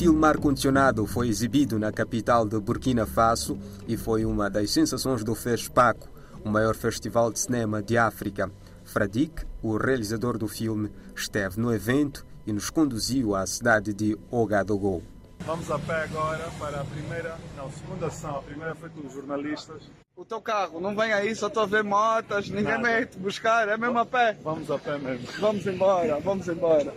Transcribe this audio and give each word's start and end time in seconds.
filme 0.00 0.26
ar-condicionado 0.26 1.06
foi 1.06 1.28
exibido 1.28 1.78
na 1.78 1.92
capital 1.92 2.48
de 2.48 2.58
Burkina 2.58 3.04
Faso 3.04 3.58
e 3.86 3.98
foi 3.98 4.24
uma 4.24 4.48
das 4.48 4.70
sensações 4.70 5.22
do 5.22 5.34
FESPACO, 5.34 6.08
o 6.42 6.48
maior 6.48 6.74
festival 6.74 7.30
de 7.30 7.38
cinema 7.38 7.82
de 7.82 7.98
África. 7.98 8.50
Fradik, 8.82 9.44
o 9.62 9.76
realizador 9.76 10.38
do 10.38 10.48
filme, 10.48 10.90
esteve 11.14 11.60
no 11.60 11.70
evento 11.70 12.24
e 12.46 12.52
nos 12.52 12.70
conduziu 12.70 13.34
à 13.34 13.46
cidade 13.46 13.92
de 13.92 14.16
Ouagadougou. 14.30 15.02
Vamos 15.40 15.70
a 15.70 15.78
pé 15.78 16.04
agora 16.04 16.48
para 16.58 16.80
a 16.80 16.84
primeira, 16.86 17.36
não, 17.54 17.70
segunda 17.70 18.06
ação. 18.06 18.38
A 18.38 18.42
primeira 18.42 18.74
foi 18.74 18.88
com 18.88 19.06
os 19.06 19.12
jornalistas. 19.12 19.82
O 20.16 20.24
teu 20.24 20.40
carro, 20.40 20.80
não 20.80 20.96
vem 20.96 21.12
aí, 21.12 21.36
só 21.36 21.48
estou 21.48 21.64
a 21.64 21.66
ver 21.66 21.84
motas, 21.84 22.48
ninguém 22.48 22.80
vem 22.80 23.04
te 23.04 23.18
buscar, 23.18 23.68
é 23.68 23.76
mesmo 23.76 23.98
a 23.98 24.06
pé. 24.06 24.38
Vamos 24.42 24.70
a 24.70 24.78
pé 24.78 24.96
mesmo. 24.96 25.28
Vamos 25.38 25.66
embora, 25.66 26.18
vamos 26.20 26.48
embora. 26.48 26.90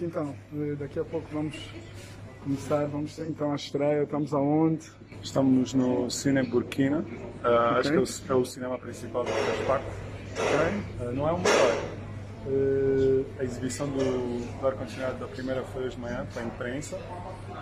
Então, 0.00 0.34
daqui 0.78 0.98
a 0.98 1.04
pouco 1.04 1.26
vamos 1.30 1.56
começar, 2.48 2.86
vamos 2.86 3.18
então 3.18 3.52
à 3.52 3.56
estreia, 3.56 4.04
estamos 4.04 4.32
aonde? 4.32 4.90
Estamos 5.22 5.74
no 5.74 6.08
Cine 6.08 6.42
Burkina, 6.44 7.00
uh, 7.00 7.02
okay. 7.42 7.78
acho 7.78 8.22
que 8.22 8.32
é 8.32 8.34
o, 8.34 8.38
é 8.38 8.40
o, 8.40 8.44
cinema 8.46 8.78
principal 8.78 9.22
do 9.22 9.66
Parque. 9.66 9.86
Okay. 10.32 11.06
Uh, 11.06 11.12
não 11.12 11.28
é 11.28 11.32
o 11.32 11.38
maior. 11.38 11.84
Uh, 12.46 13.26
a 13.38 13.44
exibição 13.44 13.86
do, 13.90 14.60
do 14.60 14.66
ar-condicionado 14.66 15.18
da 15.18 15.26
primeira 15.26 15.62
foi 15.64 15.84
hoje 15.84 15.96
de 15.96 16.00
manhã 16.00 16.26
para 16.32 16.42
a 16.42 16.46
imprensa. 16.46 16.98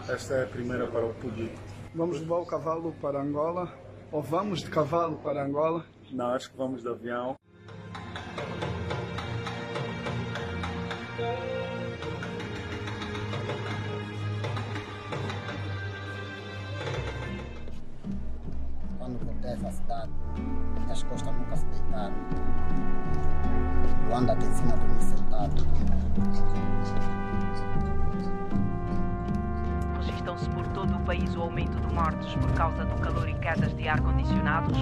Esta 0.09 0.35
é 0.35 0.45
a 0.45 0.47
primeira 0.47 0.87
para 0.87 1.05
o 1.05 1.13
público. 1.15 1.59
Vamos 1.93 2.21
levar 2.21 2.37
o 2.37 2.47
cavalo 2.47 2.95
para 3.03 3.21
Angola? 3.21 3.73
Ou 4.13 4.23
vamos 4.23 4.61
de 4.61 4.71
cavalo 4.71 5.17
para 5.17 5.45
Angola? 5.45 5.85
Não, 6.13 6.27
acho 6.27 6.49
que 6.49 6.57
vamos 6.57 6.85
de 6.85 6.89
avião. 6.89 7.37
Luanda 24.17 24.35
te 24.37 24.47
ensina 24.47 24.73
a 24.73 24.77
dormir 24.77 25.03
sentado. 25.03 25.67
Registram-se 29.99 30.49
por 30.49 30.67
todo 30.69 30.97
o 30.97 31.01
país 31.01 31.37
o 31.37 31.43
aumento 31.43 31.79
de 31.79 31.93
mortes 31.93 32.35
por 32.37 32.51
causa 32.55 32.87
do 32.87 32.95
calor 33.03 33.29
e 33.29 33.35
quedas 33.35 33.77
de 33.77 33.87
ar-condicionados. 33.87 34.79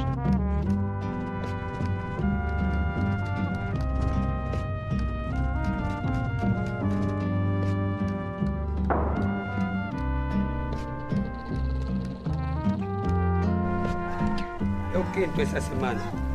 Eu 14.93 15.05
quero 15.13 15.43
essa 15.43 15.61
semana. 15.61 16.34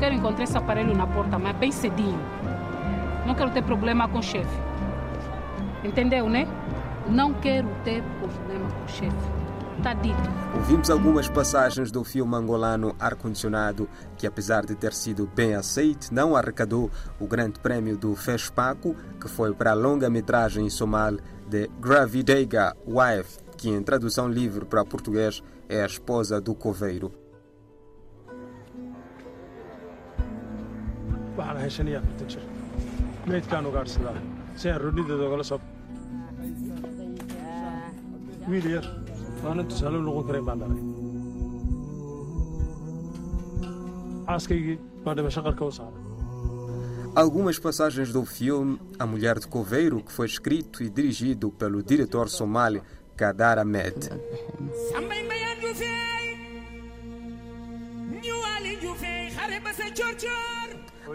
Quero 0.00 0.14
encontrar 0.14 0.44
esse 0.44 0.56
aparelho 0.56 0.96
na 0.96 1.06
porta, 1.06 1.38
mas 1.38 1.54
bem 1.56 1.70
cedinho. 1.70 2.18
Não 3.26 3.34
quero 3.34 3.50
ter 3.50 3.62
problema 3.62 4.08
com 4.08 4.18
o 4.18 4.22
chefe. 4.22 4.58
Entendeu, 5.84 6.28
né? 6.28 6.48
Não 7.06 7.34
quero 7.34 7.68
ter 7.84 8.02
problema 8.18 8.68
com 8.70 8.84
o 8.84 8.88
chefe. 8.88 9.40
Está 9.76 9.94
dito. 9.94 10.18
Ouvimos 10.56 10.90
algumas 10.90 11.28
passagens 11.28 11.90
do 11.90 12.02
filme 12.02 12.34
angolano 12.34 12.94
Ar-Condicionado, 12.98 13.88
que 14.16 14.26
apesar 14.26 14.64
de 14.64 14.74
ter 14.74 14.92
sido 14.92 15.26
bem 15.34 15.54
aceito, 15.54 16.12
não 16.12 16.34
arrecadou 16.34 16.90
o 17.18 17.26
grande 17.26 17.60
prémio 17.60 17.96
do 17.96 18.16
FESPACO, 18.16 18.96
que 19.20 19.28
foi 19.28 19.54
para 19.54 19.72
a 19.72 19.74
longa-metragem 19.74 20.66
em 20.66 20.70
somal 20.70 21.16
de 21.46 21.68
Gravidega 21.78 22.74
Wife, 22.86 23.38
que 23.56 23.68
em 23.68 23.82
tradução 23.82 24.28
livre 24.28 24.64
para 24.64 24.84
português 24.84 25.42
é 25.68 25.82
a 25.82 25.86
esposa 25.86 26.40
do 26.40 26.54
coveiro. 26.54 27.19
Waana 39.44 39.62
tusaale 39.64 39.96
u 39.98 40.02
noqon 40.02 40.24
karayn 40.28 40.44
baan 40.48 40.58
dhalay 40.62 40.82
xaaskaygii 44.26 44.78
baa 45.04 45.14
dhimasho 45.16 45.42
qarka 45.48 45.64
u 45.64 45.72
saaray 45.78 46.08
Algumas 47.22 47.58
passagens 47.58 48.12
do 48.12 48.24
filme 48.24 48.78
A 48.96 49.04
Mulher 49.04 49.36
de 49.40 49.46
Coveiro, 49.48 50.00
que 50.00 50.12
foi 50.12 50.26
escrito 50.26 50.80
e 50.84 50.88
dirigido 50.88 51.50
pelo 51.50 51.82
diretor 51.82 52.28
somali 52.28 52.80
Kadar 53.16 53.58
Ahmed. 53.58 53.98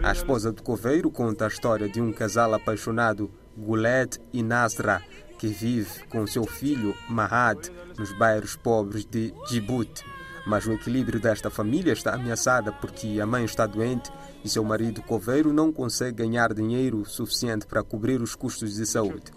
A 0.02 0.12
esposa 0.12 0.52
do 0.52 0.62
Coveiro 0.62 1.10
conta 1.10 1.44
a 1.44 1.48
história 1.48 1.88
de 1.88 2.00
um 2.00 2.12
casal 2.12 2.54
apaixonado, 2.54 3.30
Guled 3.56 4.18
e 4.32 4.42
Nasra, 4.42 5.02
que 5.38 5.48
vive 5.48 6.04
com 6.08 6.26
seu 6.26 6.44
filho 6.44 6.94
Mahad 7.08 7.70
nos 7.98 8.12
bairros 8.12 8.56
pobres 8.56 9.04
de 9.04 9.32
Djibouti. 9.48 10.04
Mas 10.46 10.66
o 10.66 10.72
equilíbrio 10.72 11.18
desta 11.18 11.50
família 11.50 11.92
está 11.92 12.14
ameaçada 12.14 12.72
porque 12.72 13.18
a 13.20 13.26
mãe 13.26 13.44
está 13.44 13.66
doente 13.66 14.10
e 14.44 14.48
seu 14.48 14.62
marido 14.62 15.02
coveiro 15.02 15.52
não 15.52 15.72
consegue 15.72 16.18
ganhar 16.18 16.54
dinheiro 16.54 17.04
suficiente 17.04 17.66
para 17.66 17.82
cobrir 17.82 18.20
os 18.20 18.34
custos 18.34 18.74
de 18.74 18.86
saúde. 18.86 19.32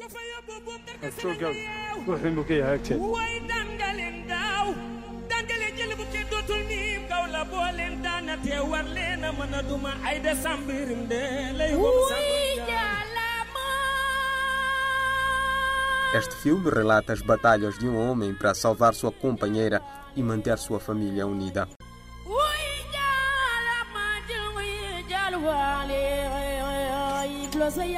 Este 16.15 16.35
filme 16.35 16.69
relata 16.71 17.13
as 17.13 17.21
batalhas 17.21 17.77
de 17.77 17.87
um 17.87 17.95
homem 17.95 18.33
para 18.33 18.55
salvar 18.55 18.95
sua 18.95 19.11
companheira 19.11 19.81
e 20.15 20.23
manter 20.23 20.57
sua 20.57 20.79
família 20.79 21.27
unida. 21.27 21.67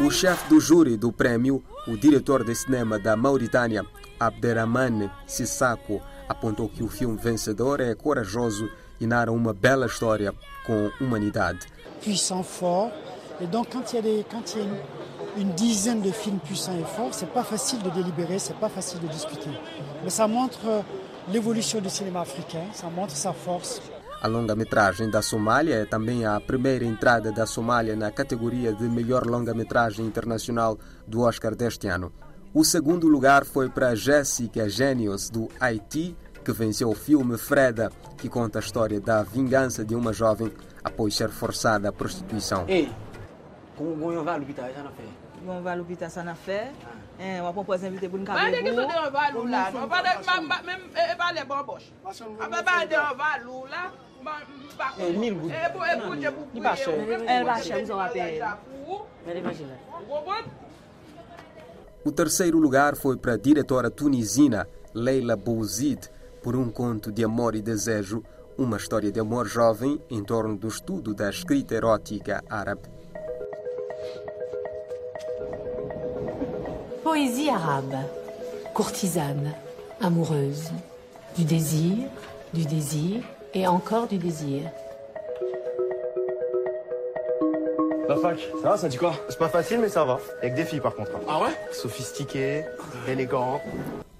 O 0.01 0.11
chefe 0.11 0.49
do 0.49 0.59
júri 0.59 0.97
do 0.97 1.13
prêmio, 1.13 1.63
o 1.87 1.95
diretor 1.95 2.43
de 2.43 2.53
cinema 2.53 2.99
da 2.99 3.15
Mauritânia, 3.15 3.85
Abderrahmane 4.19 5.09
Sissako, 5.25 6.01
apontou 6.27 6.67
que 6.67 6.83
o 6.83 6.89
filme 6.89 7.17
vencedor 7.17 7.79
é 7.79 7.95
corajoso 7.95 8.69
e 9.01 9.07
narra 9.07 9.31
uma 9.31 9.53
bela 9.53 9.87
história 9.87 10.33
com 10.65 10.91
humanidade. 11.01 11.67
Puissant, 12.01 12.43
fort. 12.43 12.93
Et 13.41 13.47
donc, 13.47 13.69
quand 13.73 13.91
il 13.91 13.95
y 13.95 13.99
a, 13.99 14.01
des, 14.01 14.25
quand 14.29 14.53
il 14.53 14.59
y 14.59 14.61
a 14.61 14.67
une, 14.67 15.47
une 15.47 15.51
dizaine 15.55 16.01
de 16.01 16.11
films 16.11 16.39
puissants 16.39 16.77
et 16.79 16.85
forts, 16.95 17.13
c'est 17.13 17.33
pas 17.33 17.43
facile 17.43 17.81
de 17.81 17.89
délibérer, 17.89 18.37
c'est 18.37 18.59
pas 18.59 18.69
facile 18.69 18.99
de 19.01 19.07
discuter. 19.07 19.49
Mais 20.03 20.11
ça 20.11 20.27
montre 20.27 20.83
l'évolution 21.31 21.81
du 21.81 21.89
cinéma 21.89 22.21
africain, 22.21 22.65
ça 22.73 22.87
montre 22.89 23.15
sa 23.15 23.33
force. 23.33 23.81
A 24.21 24.27
longa-metragem 24.27 25.09
da 25.09 25.23
Somália 25.23 25.77
é 25.77 25.85
também 25.85 26.23
a 26.27 26.39
primeira 26.39 26.85
entrada 26.85 27.31
da 27.31 27.47
Somália 27.47 27.95
na 27.95 28.11
categoria 28.11 28.71
de 28.71 28.83
melhor 28.83 29.25
longa-metragem 29.25 30.05
internacional 30.05 30.77
do 31.07 31.21
Oscar 31.21 31.55
deste 31.55 31.87
ano. 31.87 32.11
O 32.53 32.63
segundo 32.63 33.07
lugar 33.07 33.45
foi 33.45 33.67
para 33.69 33.95
Jessica 33.95 34.69
Genius, 34.69 35.31
do 35.31 35.47
Haiti, 35.59 36.15
que 36.43 36.51
venceu 36.51 36.89
o 36.89 36.95
filme 36.95 37.37
Freda, 37.37 37.91
que 38.17 38.27
conta 38.29 38.59
a 38.59 38.61
história 38.61 38.99
da 38.99 39.23
vingança 39.23 39.85
de 39.85 39.95
uma 39.95 40.11
jovem 40.13 40.51
após 40.83 41.15
ser 41.15 41.29
forçada 41.29 41.89
à 41.89 41.91
prostituição. 41.91 42.65
Ei, 42.67 42.91
como 43.77 44.11
ça 44.13 44.23
n'a 44.23 44.91
fait. 44.91 45.21
On 45.47 45.61
va 45.61 45.71
à 45.71 45.75
l'hôpital, 45.75 46.09
ça 46.11 46.23
n'a 46.23 46.35
fait. 46.35 46.71
Eh, 47.19 47.39
on 47.41 47.45
va 47.45 47.53
proposer 47.53 47.87
inviter 47.87 48.07
pour 48.09 48.19
une 48.19 48.25
Ba 48.25 48.49
de 48.51 48.61
ki 48.61 48.69
sou 48.69 48.75
de 48.75 48.97
an 48.97 49.11
valou 49.11 49.45
la, 49.47 49.71
non? 49.71 49.87
Ba 49.87 50.01
de, 50.01 50.11
ba, 50.25 50.35
ba, 50.49 50.57
men, 50.65 50.79
e 50.93 51.15
ba 51.17 51.31
le 51.33 51.45
bon 51.45 51.63
bosh. 51.65 51.91
A 52.39 52.47
ba 52.49 52.61
ba 52.61 52.85
de 52.85 52.95
an 52.95 53.15
valou 53.17 53.65
la, 53.69 53.91
ba, 54.23 54.37
ba, 54.77 54.87
Eh, 54.99 55.11
mil 55.17 55.35
goud. 55.35 55.51
e 55.51 55.69
pou, 55.73 55.83
e 55.83 55.97
pou 56.01 56.15
je 56.15 56.29
pou 56.31 56.47
Ni 56.53 56.61
pas 56.61 56.75
cher. 56.75 56.93
Elle 57.27 57.45
va 57.45 57.61
cher, 57.61 57.81
nous 57.81 57.91
on 57.91 57.97
va 57.97 58.09
payer. 58.09 58.41
Mais 59.25 59.37
imagine. 59.37 59.67
O 62.03 62.11
terceiro 62.11 62.57
lugar 62.59 62.95
foi 62.95 63.17
para 63.17 63.33
a 63.33 63.37
diretora 63.37 63.89
tunisina 63.91 64.67
Leila 64.93 65.35
Bouzid, 65.35 66.09
por 66.41 66.55
um 66.55 66.69
conto 66.69 67.11
de 67.11 67.23
amor 67.23 67.55
e 67.55 67.61
desejo, 67.61 68.23
uma 68.57 68.77
história 68.77 69.11
de 69.11 69.19
amor 69.19 69.47
jovem 69.47 70.01
em 70.09 70.23
torno 70.23 70.57
do 70.57 70.67
estudo 70.67 71.13
da 71.13 71.29
escrita 71.29 71.75
erótica 71.75 72.43
árabe. 72.49 72.89
Poésie 77.03 77.49
arabe, 77.49 77.97
courtisane, 78.73 79.53
amoureuse, 79.99 80.71
du 81.35 81.43
désir, 81.43 82.09
du 82.53 82.65
désir 82.65 83.23
et 83.53 83.67
encore 83.67 84.07
du 84.07 84.17
désir. 84.17 84.71
La 88.07 88.17
fac, 88.17 88.39
ça 88.61 88.69
va, 88.69 88.77
ça 88.77 88.89
dit 88.89 88.97
quoi 88.97 89.13
C'est 89.29 89.39
pas 89.39 89.47
facile, 89.47 89.79
mais 89.79 89.87
ça 89.87 90.03
va. 90.03 90.19
Avec 90.39 90.53
des 90.53 90.65
filles, 90.65 90.81
par 90.81 90.93
contre. 90.93 91.11
Ah 91.29 91.39
ouais 91.39 91.51
Sophistiqué, 91.71 92.65
élégant. 93.07 93.61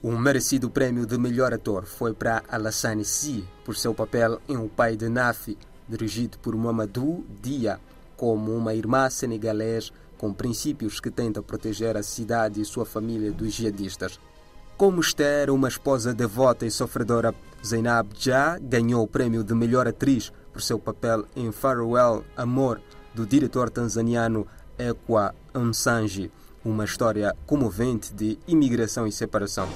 Um 0.04 0.18
merecido 0.18 0.68
prêmio 0.68 1.06
de 1.06 1.16
melhor 1.16 1.54
ator 1.54 1.86
foi 1.86 2.12
para 2.12 2.42
Alassane 2.50 3.06
Sy 3.06 3.48
por 3.64 3.78
seu 3.78 3.94
papel 3.94 4.42
em 4.50 4.58
O 4.58 4.68
Pai 4.68 4.96
de 4.96 5.08
Nafi, 5.08 5.56
dirigido 5.88 6.40
por 6.40 6.56
Mamadou 6.56 7.24
Dia, 7.40 7.80
como 8.18 8.52
uma 8.52 8.74
irmã 8.74 9.12
senegalesa 9.12 9.92
com 10.18 10.34
princípios 10.34 11.00
que 11.00 11.12
tenta 11.12 11.44
proteger 11.44 11.96
a 11.96 12.02
cidade 12.02 12.60
e 12.60 12.66
sua 12.66 12.84
família 12.84 13.32
dos 13.32 13.54
jihadistas. 13.54 14.20
Como 14.76 15.02
Esther, 15.02 15.52
uma 15.52 15.68
esposa 15.68 16.16
devota 16.16 16.66
e 16.66 16.72
sofredora, 16.72 17.36
Zainab 17.64 18.10
Já 18.18 18.58
ganhou 18.58 19.04
o 19.04 19.08
prêmio 19.08 19.44
de 19.44 19.54
melhor 19.54 19.88
atriz 19.88 20.34
por 20.52 20.64
seu 20.64 20.80
papel 20.80 21.26
em 21.36 21.52
Farewell 21.52 22.26
Amor, 22.36 22.82
do 23.14 23.24
diretor 23.24 23.70
tanzaniano 23.70 24.48
Ekwa 24.80 25.36
Msanji, 25.54 26.32
uma 26.64 26.86
história 26.86 27.36
comovente 27.46 28.14
de 28.14 28.38
imigração 28.48 29.08
e 29.08 29.12
separação. 29.12 29.68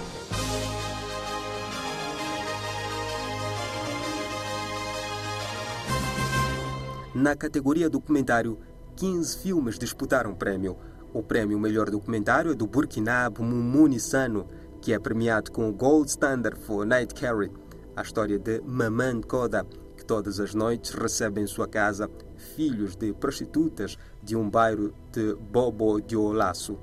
Na 7.14 7.36
categoria 7.36 7.90
documentário, 7.90 8.60
15 8.96 9.40
filmes 9.40 9.80
disputaram 9.80 10.32
o 10.32 10.36
prêmio. 10.36 10.78
O 11.14 11.24
prêmio 11.24 11.60
Melhor 11.60 11.90
Documentário 11.90 12.52
é 12.52 12.56
do 12.56 12.68
Burkinab 12.68 13.42
Mumuni 13.42 14.00
Sano, 14.00 14.48
que 14.82 14.94
é 14.94 15.00
premiado 15.00 15.52
com 15.52 15.70
o 15.70 15.74
Gold 15.74 16.10
Standard 16.10 16.60
for 16.60 16.86
Night 16.86 17.16
Carry, 17.16 17.52
a 17.96 18.02
história 18.02 18.38
de 18.38 18.62
Maman 18.62 19.22
Koda, 19.22 19.66
que 19.98 20.06
todas 20.06 20.40
as 20.40 20.54
noites 20.54 20.92
recebe 20.92 21.42
em 21.42 21.48
sua 21.48 21.68
casa 21.68 22.10
filhos 22.46 22.96
de 22.96 23.12
prostitutas 23.14 23.98
de 24.24 24.36
um 24.36 24.50
bairro 24.50 24.94
de 25.12 25.36
Bobo 25.36 26.00
Dioulasso. 26.00 26.78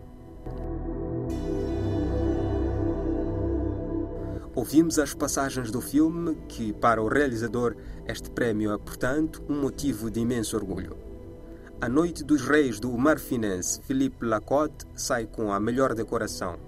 Ouvimos 4.54 4.98
as 4.98 5.14
passagens 5.14 5.70
do 5.70 5.80
filme 5.80 6.36
que, 6.46 6.74
para 6.74 7.02
o 7.02 7.08
realizador, 7.08 7.74
este 8.06 8.30
prémio 8.30 8.70
é, 8.72 8.76
portanto, 8.76 9.42
um 9.48 9.58
motivo 9.58 10.10
de 10.10 10.20
imenso 10.20 10.56
orgulho. 10.56 10.94
A 11.80 11.88
Noite 11.88 12.22
dos 12.22 12.42
Reis 12.42 12.78
do 12.78 12.96
Marfinense, 12.96 13.80
Philippe 13.80 14.26
Lacotte, 14.26 14.86
sai 14.94 15.26
com 15.26 15.50
a 15.50 15.58
melhor 15.58 15.94
decoração. 15.94 16.58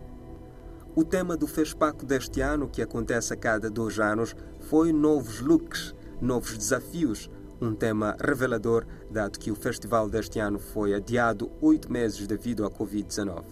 O 0.97 1.05
tema 1.05 1.37
do 1.37 1.47
FESPACO 1.47 2.07
deste 2.07 2.41
ano, 2.41 2.69
que 2.69 2.81
acontece 2.81 3.35
a 3.35 3.37
cada 3.37 3.69
dois 3.69 3.99
anos, 3.99 4.35
foi 4.61 4.91
Novos 4.91 5.41
Looks, 5.41 5.95
Novos 6.23 6.57
Desafios, 6.57 7.29
um 7.65 7.75
tema 7.75 8.17
revelador, 8.21 8.85
dado 9.11 9.39
que 9.39 9.51
o 9.51 9.55
festival 9.55 10.09
deste 10.09 10.39
ano 10.39 10.59
foi 10.59 10.95
adiado 10.95 11.51
oito 11.61 11.91
meses 11.91 12.27
devido 12.27 12.65
à 12.65 12.71
Covid-19. 12.71 13.45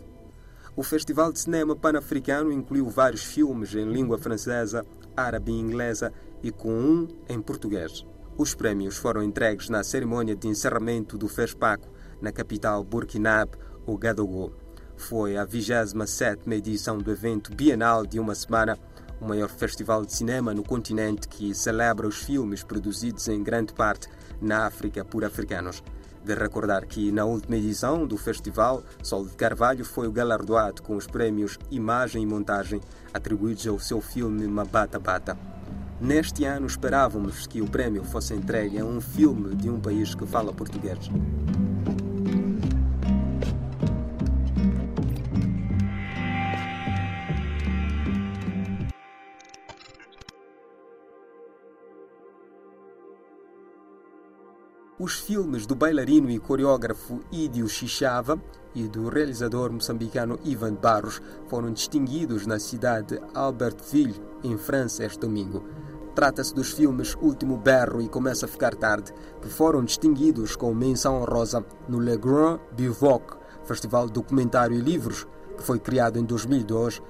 O 0.75 0.83
Festival 0.83 1.33
de 1.33 1.41
Cinema 1.41 1.77
Pan-Africano 1.77 2.51
incluiu 2.51 2.89
vários 2.89 3.23
filmes 3.23 3.75
em 3.75 3.85
língua 3.85 4.19
francesa, 4.19 4.87
árabe 5.17 5.53
e 5.53 5.59
inglesa 5.59 6.13
e 6.43 6.51
com 6.51 6.73
um 6.73 7.09
em 7.29 7.41
português. 7.41 8.07
Os 8.39 8.55
prémios 8.55 8.97
foram 8.97 9.23
entregues 9.23 9.69
na 9.69 9.85
cerimônia 9.85 10.35
de 10.35 10.49
encerramento 10.49 11.19
do 11.19 11.29
FESPACO, 11.29 11.89
na 12.21 12.33
capital 12.33 12.83
Burkinab, 12.83 13.51
Ouagadougou. 13.87 14.55
Foi 14.97 15.37
a 15.37 15.47
27ª 15.47 16.51
edição 16.53 16.97
do 16.97 17.11
evento 17.11 17.55
bienal 17.55 18.07
de 18.07 18.19
uma 18.19 18.35
semana, 18.35 18.79
o 19.23 19.29
maior 19.29 19.49
festival 19.49 20.05
de 20.05 20.13
cinema 20.13 20.53
no 20.53 20.65
continente 20.65 21.29
que 21.29 21.55
celebra 21.55 22.09
os 22.09 22.17
filmes 22.17 22.65
produzidos 22.65 23.29
em 23.29 23.43
grande 23.43 23.73
parte 23.73 24.09
na 24.41 24.67
África 24.67 25.05
por 25.05 25.25
africanos. 25.25 25.83
De 26.25 26.35
recordar 26.35 26.87
que 26.87 27.13
na 27.13 27.25
última 27.25 27.57
edição 27.57 28.05
do 28.07 28.17
festival, 28.17 28.83
Sol 29.03 29.25
de 29.25 29.35
Carvalho 29.35 29.85
foi 29.85 30.11
galardoado 30.11 30.83
com 30.83 30.97
os 30.97 31.07
prémios 31.07 31.57
Imagem 31.71 32.25
e 32.25 32.27
Montagem 32.27 32.81
atribuídos 33.15 33.67
ao 33.67 33.79
seu 33.79 34.01
filme 34.01 34.47
Mabata 34.49 34.99
Bata. 34.99 35.39
Neste 36.01 36.45
ano 36.45 36.67
esperávamos 36.67 37.47
que 37.47 37.63
o 37.63 37.69
prémio 37.69 38.03
fosse 38.03 38.35
entregue 38.35 38.81
a 38.81 38.85
um 38.85 39.01
filme 39.01 39.55
de 39.55 39.71
um 39.71 39.81
país 39.81 40.17
que 40.17 40.27
fala 40.27 40.53
português. 40.53 41.09
Os 55.03 55.19
filmes 55.19 55.67
do 55.67 55.75
bailarino 55.75 56.31
e 56.31 56.39
coreógrafo 56.39 57.23
Idio 57.33 57.69
Xixava 57.69 58.41
e 58.73 58.87
do 58.87 59.09
realizador 59.09 59.73
moçambicano 59.73 60.39
Ivan 60.45 60.75
Barros 60.75 61.21
foram 61.49 61.73
distinguidos 61.73 62.47
na 62.47 62.61
cidade 62.61 63.17
de 63.17 63.23
Albertville, 63.35 64.23
em 64.45 64.57
França, 64.57 65.05
este 65.05 65.19
domingo. 65.19 65.65
Trata-se 66.15 66.55
dos 66.55 66.71
filmes 66.71 67.17
Último 67.21 67.57
Berro 67.57 68.01
e 68.01 68.09
Começa 68.09 68.47
a 68.47 68.49
Ficar 68.49 68.77
Tarde, 68.77 69.13
que 69.41 69.49
foram 69.49 69.85
distinguidos 69.85 70.55
com 70.55 70.73
menção 70.73 71.21
honrosa 71.21 71.67
no 71.89 71.99
Le 71.99 72.17
Grand 72.17 72.61
Bivouac, 72.71 73.37
Festival 73.65 74.09
Documentário 74.09 74.77
e 74.77 74.81
Livros, 74.81 75.27
que 75.57 75.65
foi 75.65 75.81
criado 75.81 76.17
em 76.17 76.25
2002 76.25 77.03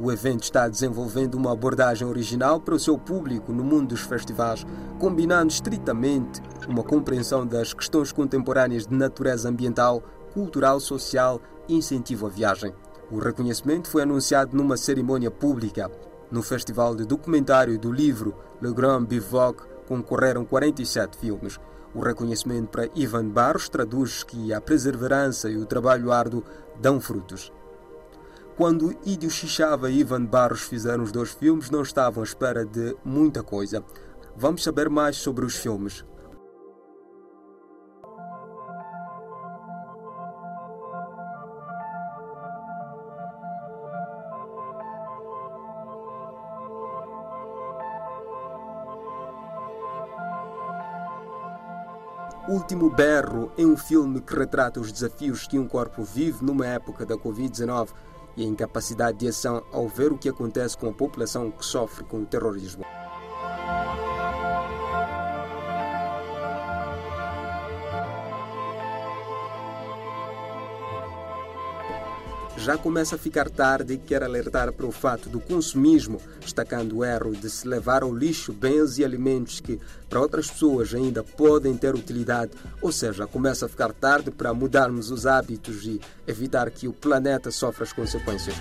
o 0.00 0.10
evento 0.10 0.44
está 0.44 0.66
desenvolvendo 0.66 1.34
uma 1.34 1.52
abordagem 1.52 2.08
original 2.08 2.58
para 2.58 2.74
o 2.74 2.80
seu 2.80 2.96
público 2.96 3.52
no 3.52 3.62
mundo 3.62 3.88
dos 3.88 4.00
festivais, 4.00 4.64
combinando 4.98 5.52
estritamente 5.52 6.40
uma 6.66 6.82
compreensão 6.82 7.46
das 7.46 7.74
questões 7.74 8.10
contemporâneas 8.10 8.86
de 8.86 8.94
natureza 8.94 9.50
ambiental, 9.50 10.02
cultural, 10.32 10.80
social 10.80 11.38
e 11.68 11.76
incentivo 11.76 12.26
à 12.26 12.30
viagem. 12.30 12.72
O 13.10 13.18
reconhecimento 13.18 13.90
foi 13.90 14.02
anunciado 14.02 14.56
numa 14.56 14.78
cerimônia 14.78 15.30
pública. 15.30 15.90
No 16.30 16.42
Festival 16.42 16.96
de 16.96 17.04
Documentário 17.04 17.78
do 17.78 17.92
Livro 17.92 18.34
Le 18.62 18.72
Grand 18.72 19.04
Bivouac 19.04 19.62
concorreram 19.86 20.46
47 20.46 21.18
filmes. 21.18 21.58
O 21.94 22.00
reconhecimento 22.00 22.68
para 22.68 22.88
Ivan 22.94 23.28
Barros 23.28 23.68
traduz 23.68 24.22
que 24.22 24.54
a 24.54 24.60
perseverança 24.60 25.50
e 25.50 25.58
o 25.58 25.66
trabalho 25.66 26.10
árduo 26.10 26.42
dão 26.80 27.00
frutos. 27.00 27.52
Quando 28.60 28.94
Idio 29.06 29.30
Xixava 29.30 29.90
e 29.90 30.00
Ivan 30.00 30.26
Barros 30.26 30.60
fizeram 30.60 31.02
os 31.02 31.10
dois 31.10 31.30
filmes, 31.32 31.70
não 31.70 31.80
estavam 31.80 32.22
à 32.22 32.26
espera 32.26 32.62
de 32.62 32.94
muita 33.02 33.42
coisa. 33.42 33.82
Vamos 34.36 34.62
saber 34.62 34.90
mais 34.90 35.16
sobre 35.16 35.46
os 35.46 35.56
filmes. 35.56 36.04
Último 52.46 52.90
Berro 52.90 53.50
é 53.56 53.64
um 53.64 53.74
filme 53.74 54.20
que 54.20 54.36
retrata 54.36 54.80
os 54.80 54.92
desafios 54.92 55.46
que 55.46 55.58
um 55.58 55.66
corpo 55.66 56.04
vive 56.04 56.44
numa 56.44 56.66
época 56.66 57.06
da 57.06 57.16
Covid-19 57.16 57.88
e 58.42 58.46
incapacidade 58.46 59.18
de 59.18 59.28
ação 59.28 59.62
ao 59.72 59.88
ver 59.88 60.12
o 60.12 60.18
que 60.18 60.28
acontece 60.28 60.76
com 60.76 60.88
a 60.88 60.92
população 60.92 61.50
que 61.50 61.64
sofre 61.64 62.04
com 62.04 62.22
o 62.22 62.26
terrorismo. 62.26 62.84
Já 72.60 72.76
começa 72.76 73.14
a 73.16 73.18
ficar 73.18 73.48
tarde 73.48 73.94
e 73.94 73.98
quer 73.98 74.22
alertar 74.22 74.70
para 74.72 74.86
o 74.86 74.92
fato 74.92 75.28
do 75.28 75.40
consumismo, 75.40 76.20
destacando 76.40 76.98
o 76.98 77.04
erro 77.04 77.32
de 77.32 77.48
se 77.48 77.66
levar 77.66 78.02
ao 78.02 78.14
lixo 78.14 78.52
bens 78.52 78.98
e 78.98 79.04
alimentos 79.04 79.60
que 79.60 79.80
para 80.08 80.20
outras 80.20 80.50
pessoas 80.50 80.94
ainda 80.94 81.24
podem 81.24 81.76
ter 81.76 81.94
utilidade, 81.94 82.52
ou 82.82 82.92
seja, 82.92 83.26
começa 83.26 83.64
a 83.64 83.68
ficar 83.68 83.92
tarde 83.92 84.30
para 84.30 84.52
mudarmos 84.52 85.10
os 85.10 85.26
hábitos 85.26 85.84
e 85.86 86.00
evitar 86.26 86.70
que 86.70 86.86
o 86.86 86.92
planeta 86.92 87.50
sofra 87.50 87.84
as 87.84 87.92
consequências. 87.92 88.54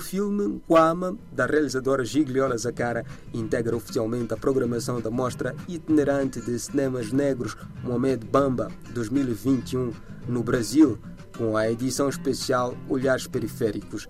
O 0.00 0.02
filme 0.02 0.62
Kwama, 0.66 1.14
da 1.30 1.44
realizadora 1.44 2.06
Gigliola 2.06 2.56
Zacara, 2.56 3.04
integra 3.34 3.76
oficialmente 3.76 4.32
a 4.32 4.36
programação 4.38 4.98
da 4.98 5.10
Mostra 5.10 5.54
Itinerante 5.68 6.40
de 6.40 6.58
Cinemas 6.58 7.12
Negros 7.12 7.54
Mohamed 7.84 8.24
Bamba 8.24 8.72
2021 8.94 9.92
no 10.26 10.42
Brasil, 10.42 10.98
com 11.36 11.54
a 11.54 11.70
edição 11.70 12.08
especial 12.08 12.74
Olhares 12.88 13.26
Periféricos. 13.26 14.08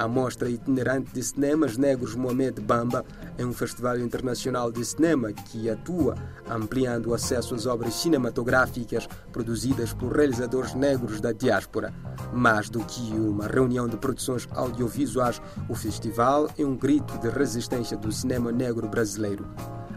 A 0.00 0.08
Mostra 0.08 0.48
Itinerante 0.48 1.12
de 1.12 1.22
Cinemas 1.22 1.76
Negros 1.76 2.14
Mohamed 2.14 2.58
Bamba 2.62 3.04
é 3.36 3.44
um 3.44 3.52
festival 3.52 3.98
internacional 3.98 4.72
de 4.72 4.82
cinema 4.82 5.30
que 5.30 5.68
atua 5.68 6.14
ampliando 6.48 7.08
o 7.08 7.14
acesso 7.14 7.54
às 7.54 7.66
obras 7.66 7.92
cinematográficas 7.92 9.06
produzidas 9.30 9.92
por 9.92 10.16
realizadores 10.16 10.72
negros 10.74 11.20
da 11.20 11.32
diáspora. 11.32 11.92
Mais 12.32 12.70
do 12.70 12.82
que 12.82 13.12
uma 13.12 13.46
reunião 13.46 13.86
de 13.86 13.98
produções 13.98 14.48
audiovisuais, 14.52 15.38
o 15.68 15.74
festival 15.74 16.48
é 16.58 16.64
um 16.64 16.78
grito 16.78 17.18
de 17.18 17.28
resistência 17.28 17.98
do 17.98 18.10
cinema 18.10 18.50
negro 18.50 18.88
brasileiro. 18.88 19.46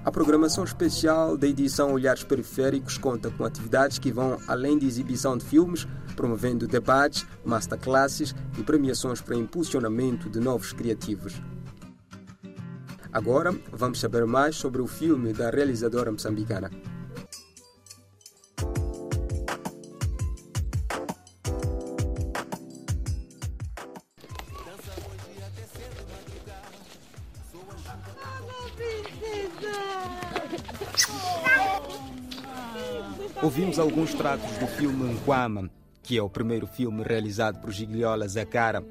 A 0.05 0.12
programação 0.12 0.65
especial 0.65 1.38
da 1.38 1.48
edição 1.48 1.93
Olhares 1.93 2.25
Periféricos 2.25 2.98
conta 2.98 3.31
com 3.31 3.45
atividades 3.45 3.98
que 3.98 4.12
vão 4.12 4.38
além 4.50 4.77
de 4.77 4.86
exibição 4.86 5.38
de 5.38 5.45
filmes, 5.45 5.88
promovendo 6.13 6.67
debates, 6.67 7.25
masterclasses 7.45 8.36
e 8.57 8.63
premiações 8.63 9.22
para 9.22 9.38
impulsionamento 9.38 10.29
de 10.29 10.41
novos 10.41 10.74
criativos. 10.74 11.41
Agora 13.13 13.55
vamos 13.72 14.01
saber 14.01 14.25
mais 14.25 14.57
sobre 14.57 14.81
o 14.81 14.88
filme 14.88 15.31
da 15.31 15.50
realizadora 15.50 16.12
moçambicana. 16.12 16.69
Ouvimos 33.44 33.78
alguns 33.78 34.14
tratos 34.14 34.58
do 34.58 34.66
filme 34.66 35.04
Nkwama, 35.16 35.70
que 36.02 36.18
é 36.18 36.24
o 36.24 36.30
primeiro 36.30 36.66
filme 36.66 37.04
realizado 37.04 37.60
por 37.60 37.74
Gigliola 37.74 38.26
Zakara. 38.26 38.82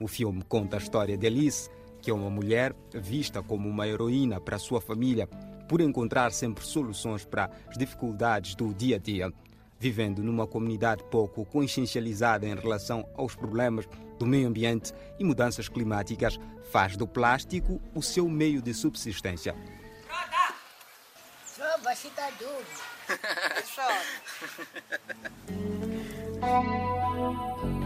O 0.00 0.08
filme 0.08 0.42
conta 0.48 0.76
a 0.76 0.80
história 0.80 1.16
de 1.16 1.28
Alice, 1.28 1.70
que 2.02 2.10
é 2.10 2.12
uma 2.12 2.28
mulher 2.28 2.74
vista 2.92 3.40
como 3.40 3.68
uma 3.68 3.86
heroína 3.86 4.40
para 4.40 4.56
a 4.56 4.58
sua 4.58 4.80
família, 4.80 5.28
por 5.68 5.80
encontrar 5.80 6.32
sempre 6.32 6.64
soluções 6.64 7.24
para 7.24 7.52
as 7.68 7.78
dificuldades 7.78 8.56
do 8.56 8.74
dia 8.74 8.96
a 8.96 8.98
dia. 8.98 9.32
Vivendo 9.78 10.24
numa 10.24 10.44
comunidade 10.44 11.04
pouco 11.04 11.44
consciencializada 11.44 12.48
em 12.48 12.56
relação 12.56 13.06
aos 13.14 13.36
problemas 13.36 13.88
do 14.18 14.26
meio 14.26 14.48
ambiente 14.48 14.92
e 15.20 15.24
mudanças 15.24 15.68
climáticas, 15.68 16.36
faz 16.72 16.96
do 16.96 17.06
plástico 17.06 17.80
o 17.94 18.02
seu 18.02 18.28
meio 18.28 18.60
de 18.60 18.74
subsistência. 18.74 19.54
Só 21.60 21.76
vai 21.82 21.94
tá 21.94 22.30
duro. 22.38 22.64
Chora. 23.76 24.00